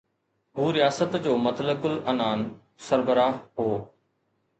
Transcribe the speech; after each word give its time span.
هو 0.59 0.69
رياست 0.77 1.17
جو 1.25 1.35
مطلق 1.43 1.85
العنان 1.89 2.41
سربراهه 2.87 3.37
هو. 3.59 3.77